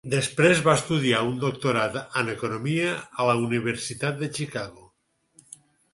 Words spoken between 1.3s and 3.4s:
un doctorat en economia en la